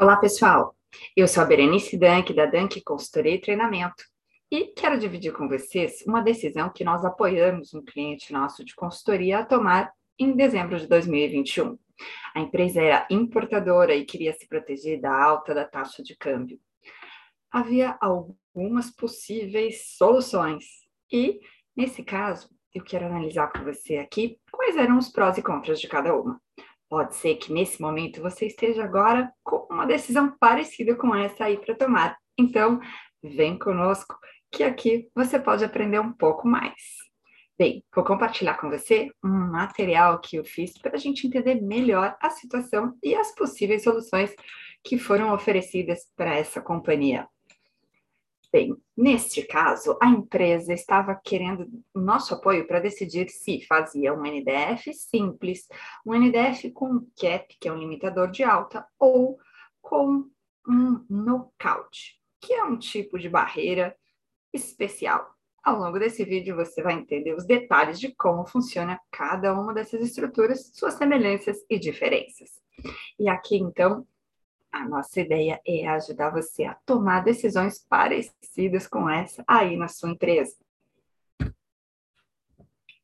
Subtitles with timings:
[0.00, 0.74] Olá, pessoal.
[1.14, 4.02] Eu sou a Berenice Dank, da Dank Consultoria e Treinamento,
[4.50, 9.40] e quero dividir com vocês uma decisão que nós apoiamos um cliente nosso de consultoria
[9.40, 11.78] a tomar em dezembro de 2021.
[12.34, 16.58] A empresa era importadora e queria se proteger da alta da taxa de câmbio.
[17.52, 20.64] Havia algumas possíveis soluções,
[21.12, 21.40] e,
[21.76, 25.88] nesse caso, eu quero analisar com você aqui quais eram os prós e contras de
[25.88, 26.40] cada uma.
[26.90, 31.56] Pode ser que nesse momento você esteja agora com uma decisão parecida com essa aí
[31.56, 32.18] para tomar.
[32.36, 32.80] Então,
[33.22, 34.18] vem conosco
[34.50, 36.74] que aqui você pode aprender um pouco mais.
[37.56, 42.16] Bem, vou compartilhar com você um material que eu fiz para a gente entender melhor
[42.20, 44.34] a situação e as possíveis soluções
[44.82, 47.28] que foram oferecidas para essa companhia.
[48.52, 54.92] Bem, neste caso, a empresa estava querendo nosso apoio para decidir se fazia um NDF
[54.92, 55.68] simples,
[56.04, 59.38] um NDF com cap, que é um limitador de alta, ou
[59.80, 60.28] com
[60.66, 63.96] um knockout, que é um tipo de barreira
[64.52, 65.32] especial.
[65.62, 70.00] Ao longo desse vídeo, você vai entender os detalhes de como funciona cada uma dessas
[70.00, 72.50] estruturas, suas semelhanças e diferenças.
[73.18, 74.06] E aqui, então,
[74.72, 80.10] a nossa ideia é ajudar você a tomar decisões parecidas com essa aí na sua
[80.10, 80.56] empresa.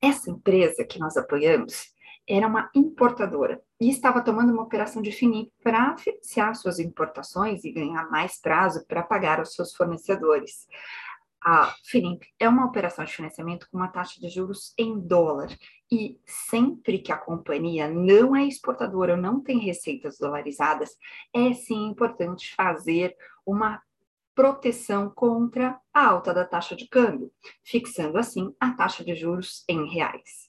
[0.00, 1.94] Essa empresa que nós apoiamos
[2.28, 7.72] era uma importadora e estava tomando uma operação de FINIP para financiar suas importações e
[7.72, 10.66] ganhar mais prazo para pagar aos seus fornecedores.
[11.46, 15.54] A FINIP é uma operação de financiamento com uma taxa de juros em dólar.
[15.92, 20.96] E sempre que a companhia não é exportadora ou não tem receitas dolarizadas,
[21.34, 23.82] é sim importante fazer uma
[24.34, 27.30] proteção contra a alta da taxa de câmbio,
[27.62, 30.48] fixando assim a taxa de juros em reais.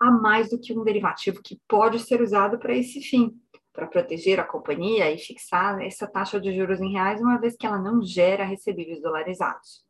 [0.00, 3.40] Há mais do que um derivativo que pode ser usado para esse fim,
[3.72, 7.64] para proteger a companhia e fixar essa taxa de juros em reais, uma vez que
[7.64, 9.87] ela não gera recebíveis dolarizados.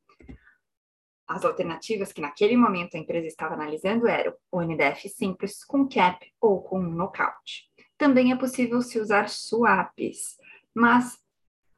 [1.29, 6.27] As alternativas que naquele momento a empresa estava analisando eram o NDF simples com cap
[6.41, 7.71] ou com knockout.
[7.99, 10.39] Também é possível se usar swaps,
[10.75, 11.23] mas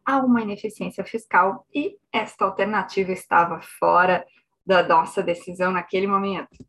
[0.05, 4.25] há uma ineficiência fiscal e esta alternativa estava fora
[4.65, 6.65] da nossa decisão naquele momento.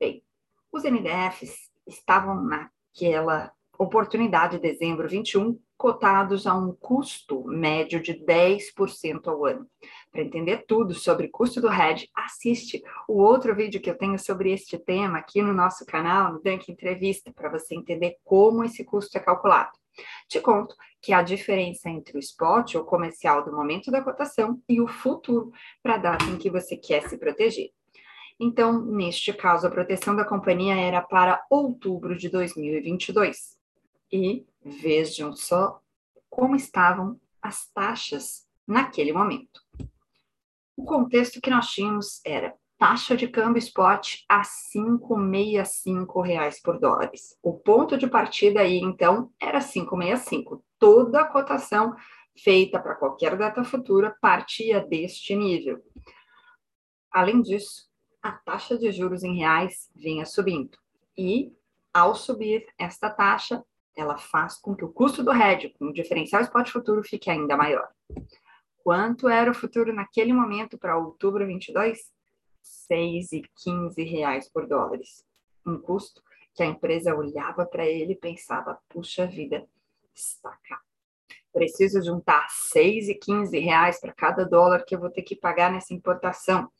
[0.00, 0.24] Bem,
[0.72, 9.26] os NDFs estavam naquela oportunidade de dezembro 21 cotados a um custo médio de 10%
[9.26, 9.66] ao ano.
[10.12, 14.52] Para entender tudo sobre custo do hedge, assiste o outro vídeo que eu tenho sobre
[14.52, 19.18] este tema aqui no nosso canal, no Dunk Entrevista, para você entender como esse custo
[19.18, 19.72] é calculado.
[20.28, 24.80] Te conto que a diferença entre o spot ou comercial do momento da cotação e
[24.80, 25.50] o futuro
[25.82, 27.70] para a data em que você quer se proteger.
[28.38, 33.60] Então, neste caso, a proteção da companhia era para outubro de 2022.
[34.12, 35.80] E vejam só
[36.30, 39.60] como estavam as taxas naquele momento.
[40.76, 47.38] O contexto que nós tínhamos era taxa de câmbio spot a 5,65 reais por dólares.
[47.42, 50.60] O ponto de partida aí, então, era 5,65.
[50.78, 51.94] Toda a cotação
[52.36, 55.80] feita para qualquer data futura partia deste nível.
[57.10, 57.88] Além disso,
[58.22, 60.76] a taxa de juros em reais vinha subindo.
[61.16, 61.52] E,
[61.92, 63.62] ao subir esta taxa,
[63.96, 67.56] ela faz com que o custo do hedge, com o diferencial spot futuro, fique ainda
[67.56, 67.88] maior.
[68.78, 72.10] Quanto era o futuro naquele momento para outubro 22?
[72.90, 75.24] 6,15 reais por dólares.
[75.64, 76.22] Um custo
[76.54, 79.66] que a empresa olhava para ele e pensava, puxa vida,
[80.14, 80.80] está cá.
[81.52, 86.70] Preciso juntar 6,15 reais para cada dólar que eu vou ter que pagar nessa importação.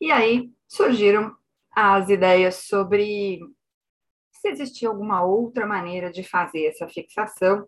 [0.00, 1.34] E aí surgiram
[1.74, 3.40] as ideias sobre
[4.46, 7.66] se existia alguma outra maneira de fazer essa fixação,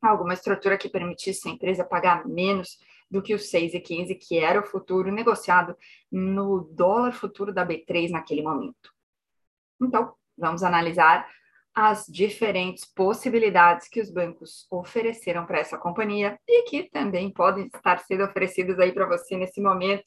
[0.00, 2.78] alguma estrutura que permitisse a empresa pagar menos
[3.10, 5.76] do que os 6,15, que era o futuro negociado
[6.10, 8.90] no dólar futuro da B3 naquele momento.
[9.80, 11.28] Então, vamos analisar
[11.74, 17.98] as diferentes possibilidades que os bancos ofereceram para essa companhia e que também podem estar
[18.00, 20.04] sendo oferecidas aí para você nesse momento.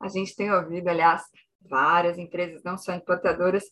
[0.00, 1.22] A gente tem ouvido, aliás,
[1.60, 3.64] várias empresas, não só importadoras,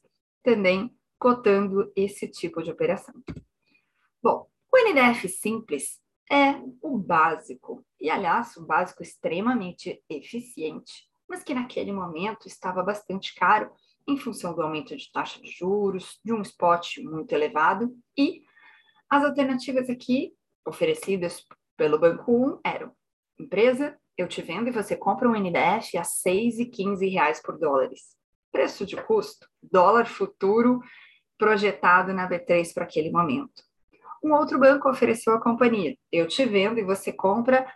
[0.42, 0.92] também
[1.22, 3.14] cotando esse tipo de operação.
[4.20, 11.54] Bom, o NDF simples é o básico, e aliás, um básico extremamente eficiente, mas que
[11.54, 13.70] naquele momento estava bastante caro
[14.08, 18.42] em função do aumento de taxa de juros, de um spot muito elevado, e
[19.08, 20.34] as alternativas aqui
[20.66, 21.46] oferecidas
[21.76, 22.90] pelo Banco 1 eram:
[23.38, 28.16] empresa, eu te vendo e você compra um NDF a 6,15 reais por dólares.
[28.50, 30.80] Preço de custo, dólar futuro
[31.38, 33.62] projetado na B3 para aquele momento.
[34.22, 37.66] Um outro banco ofereceu à companhia: eu te vendo e você compra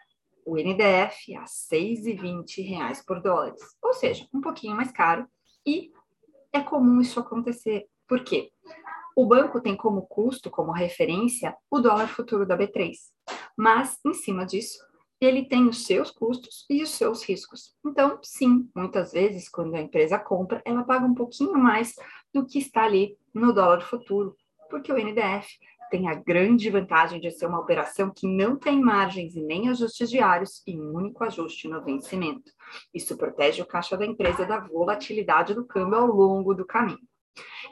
[0.44, 5.26] o NDF a R$ 6,20 por dólares, ou seja, um pouquinho mais caro.
[5.66, 5.90] E
[6.52, 7.86] é comum isso acontecer.
[8.06, 8.52] Por quê?
[9.16, 12.92] O banco tem como custo, como referência, o dólar futuro da B3.
[13.56, 14.78] Mas, em cima disso,
[15.20, 17.74] ele tem os seus custos e os seus riscos.
[17.84, 21.94] Então, sim, muitas vezes, quando a empresa compra, ela paga um pouquinho mais
[22.32, 24.36] do que está ali no dólar futuro,
[24.68, 25.48] porque o NDF
[25.90, 30.10] tem a grande vantagem de ser uma operação que não tem margens e nem ajustes
[30.10, 32.50] diários e um único ajuste no vencimento.
[32.92, 36.98] Isso protege o caixa da empresa da volatilidade do câmbio ao longo do caminho.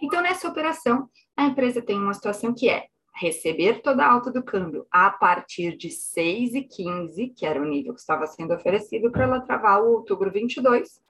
[0.00, 4.42] Então, nessa operação, a empresa tem uma situação que é receber toda a alta do
[4.42, 9.40] câmbio a partir de 6,15, que era o nível que estava sendo oferecido para ela
[9.40, 11.00] travar o outubro 22,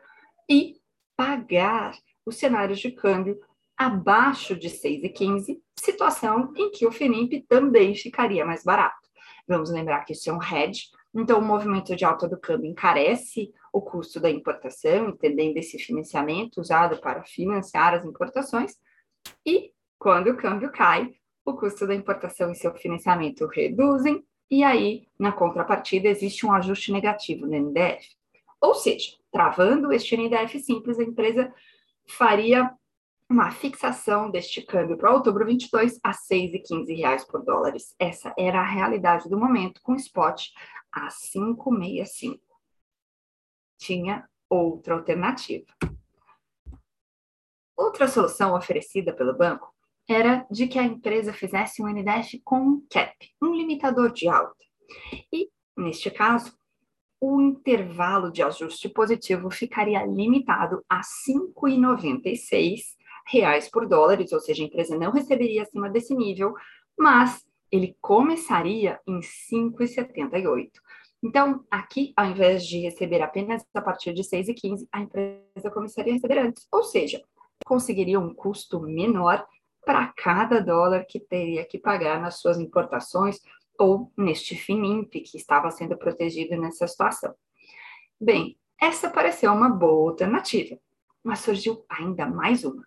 [0.49, 0.77] e
[1.17, 1.97] pagar
[2.27, 3.41] os cenários de câmbio
[3.77, 9.09] abaixo de 6,15, situação em que o FINIP também ficaria mais barato.
[9.49, 13.53] Vamos lembrar que isso é um hedge, então o movimento de alta do câmbio encarece
[13.73, 18.77] o custo da importação, entendendo esse financiamento usado para financiar as importações,
[19.45, 21.15] e quando o câmbio cai,
[21.45, 26.93] o custo da importação e seu financiamento reduzem, e aí, na contrapartida, existe um ajuste
[26.93, 28.07] negativo no NDF.
[28.61, 31.53] Ou seja, travando este NDF simples, a empresa
[32.07, 32.73] faria
[33.29, 37.95] uma fixação deste câmbio para outubro 22 a 6,15 reais por dólares.
[37.99, 40.49] Essa era a realidade do momento, com spot
[40.93, 42.39] a 5,65.
[43.79, 45.67] Tinha outra alternativa.
[47.77, 49.74] Outra solução oferecida pelo banco
[50.09, 54.65] era de que a empresa fizesse um NDF com um cap, um limitador de alta.
[55.33, 56.55] E, neste caso,
[57.21, 62.81] o intervalo de ajuste positivo ficaria limitado a 5,96
[63.27, 66.55] reais por dólares, ou seja, a empresa não receberia acima desse nível,
[66.99, 67.43] mas
[67.73, 70.71] ele começaria em 5,78.
[71.23, 76.17] Então, aqui, ao invés de receber apenas a partir de 6,15, a empresa começaria a
[76.17, 77.23] receber antes, ou seja,
[77.65, 79.45] conseguiria um custo menor
[79.85, 83.41] para cada dólar que teria que pagar nas suas importações
[83.79, 87.35] ou neste FINIMP que estava sendo protegido nessa situação.
[88.21, 90.79] Bem, essa pareceu uma boa alternativa,
[91.23, 92.87] mas surgiu ainda mais uma.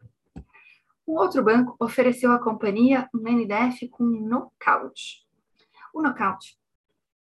[1.07, 5.25] Um outro banco ofereceu à companhia um NDF com knockout.
[5.93, 6.57] O knockout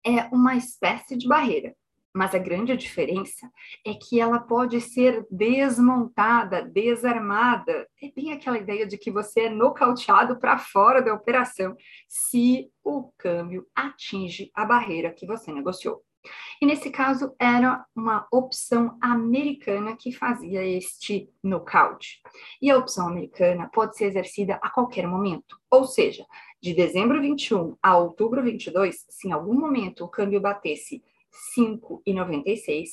[0.06, 1.76] é uma espécie de barreira,
[2.14, 3.50] mas a grande diferença
[3.86, 7.88] é que ela pode ser desmontada, desarmada.
[8.02, 11.76] É bem aquela ideia de que você é nocauteado para fora da operação
[12.08, 16.04] se o câmbio atinge a barreira que você negociou.
[16.62, 22.22] E nesse caso era uma opção americana que fazia este nocaute.
[22.62, 26.26] E a opção americana pode ser exercida a qualquer momento, ou seja,
[26.62, 31.02] de dezembro 21 a outubro 22, se em algum momento o câmbio batesse
[31.58, 32.90] 5,96,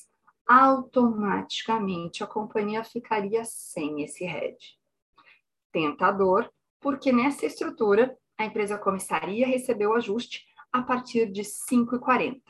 [0.46, 4.78] automaticamente a companhia ficaria sem esse hedge.
[5.72, 6.50] Tentador,
[6.80, 12.40] porque nessa estrutura a empresa começaria a receber o ajuste a partir de 5,40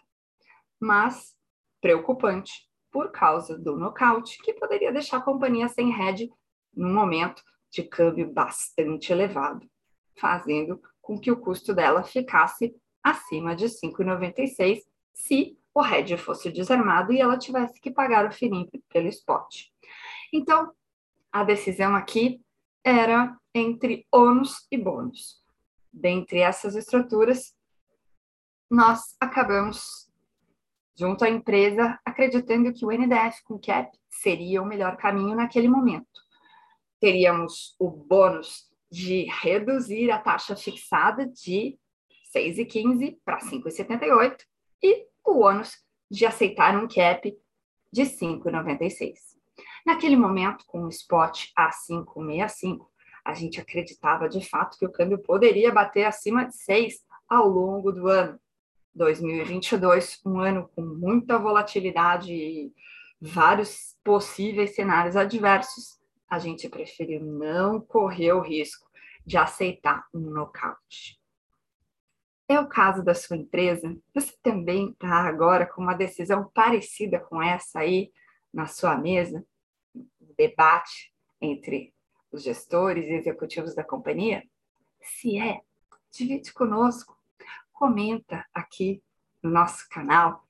[0.80, 1.34] mas
[1.80, 2.52] preocupante
[2.90, 6.30] por causa do nocaute, que poderia deixar a companhia sem head
[6.74, 9.68] num momento de câmbio bastante elevado,
[10.18, 14.82] fazendo com que o custo dela ficasse acima de 5,96
[15.12, 19.66] se o head fosse desarmado e ela tivesse que pagar o FINIP pelo spot.
[20.32, 20.72] Então,
[21.30, 22.40] a decisão aqui
[22.82, 25.44] era entre ônus e bônus.
[25.92, 27.54] Dentre essas estruturas,
[28.70, 30.10] nós acabamos
[30.98, 36.22] junto à empresa, acreditando que o NDF com cap seria o melhor caminho naquele momento.
[36.98, 41.78] Teríamos o bônus de reduzir a taxa fixada de
[42.34, 44.38] 6,15 para 5,78
[44.82, 45.76] e o ônus
[46.10, 47.36] de aceitar um cap
[47.92, 49.14] de 5,96.
[49.84, 52.86] Naquele momento, com o spot a 5,65,
[53.24, 56.94] a gente acreditava de fato que o câmbio poderia bater acima de 6
[57.28, 58.38] ao longo do ano.
[58.94, 62.72] 2022, um ano com muita volatilidade e
[63.20, 68.88] vários possíveis cenários adversos, a gente preferiu não correr o risco
[69.24, 71.20] de aceitar um nocaute.
[72.48, 73.96] É o caso da sua empresa?
[74.14, 78.12] Você também está agora com uma decisão parecida com essa aí
[78.52, 79.44] na sua mesa?
[80.36, 81.94] debate entre
[82.30, 84.46] os gestores e executivos da companhia?
[85.00, 85.60] Se é,
[86.10, 87.16] divide conosco
[87.72, 89.02] comenta aqui
[89.42, 90.46] no nosso canal.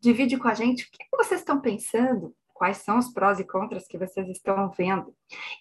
[0.00, 3.86] Divide com a gente o que vocês estão pensando quais são os prós e contras
[3.86, 5.14] que vocês estão vendo.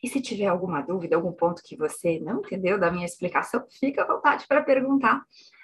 [0.03, 4.03] E se tiver alguma dúvida, algum ponto que você não entendeu da minha explicação, fica
[4.03, 5.23] à vontade para perguntar.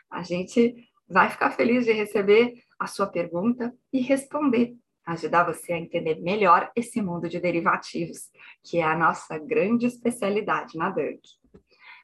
[0.10, 0.76] A gente
[1.08, 6.72] vai ficar feliz de receber a sua pergunta e responder, ajudar você a entender melhor
[6.76, 8.30] esse mundo de derivativos,
[8.64, 11.22] que é a nossa grande especialidade na Dunk.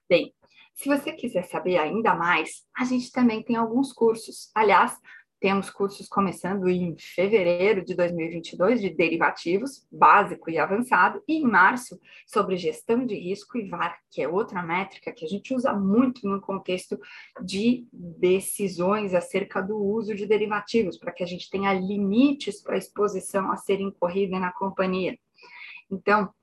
[0.08, 0.34] Bem,
[0.74, 4.50] se você quiser saber ainda mais, a gente também tem alguns cursos.
[4.56, 4.98] Aliás,
[5.44, 12.00] temos cursos começando em fevereiro de 2022 de derivativos, básico e avançado, e em março
[12.26, 16.26] sobre gestão de risco e VAR, que é outra métrica que a gente usa muito
[16.30, 16.98] no contexto
[17.44, 22.78] de decisões acerca do uso de derivativos, para que a gente tenha limites para a
[22.78, 25.20] exposição a ser incorrida na companhia.
[25.92, 26.34] Então,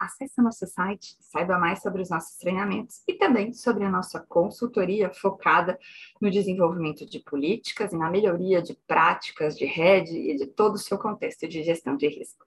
[0.00, 5.12] acesse nosso site, saiba mais sobre os nossos treinamentos e também sobre a nossa consultoria
[5.12, 5.78] focada
[6.18, 10.78] no desenvolvimento de políticas e na melhoria de práticas de rede e de todo o
[10.78, 12.46] seu contexto de gestão de risco.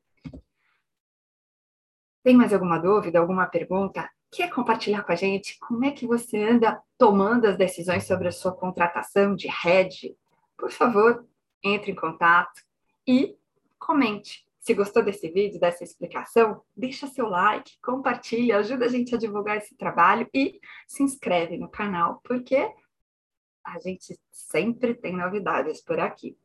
[2.24, 4.10] Tem mais alguma dúvida, alguma pergunta?
[4.32, 8.32] Quer compartilhar com a gente como é que você anda tomando as decisões sobre a
[8.32, 10.18] sua contratação de rede?
[10.58, 11.24] Por favor,
[11.64, 12.64] entre em contato
[13.08, 13.38] e
[13.78, 19.18] comente se gostou desse vídeo, dessa explicação, deixa seu like, compartilha, ajuda a gente a
[19.18, 22.72] divulgar esse trabalho e se inscreve no canal, porque
[23.62, 26.38] a gente sempre tem novidades por aqui.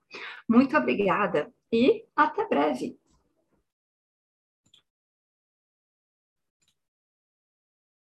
[0.48, 2.98] Muito obrigada e até breve!